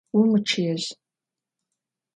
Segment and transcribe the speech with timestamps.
[0.15, 0.83] Vumıççıêj!